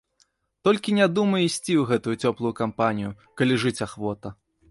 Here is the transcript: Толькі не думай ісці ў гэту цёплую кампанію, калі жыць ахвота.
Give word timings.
Толькі 0.67 0.95
не 0.99 1.07
думай 1.17 1.45
ісці 1.49 1.73
ў 1.81 1.83
гэту 1.91 2.09
цёплую 2.29 2.53
кампанію, 2.61 3.11
калі 3.43 3.59
жыць 3.65 3.77
ахвота. 3.87 4.29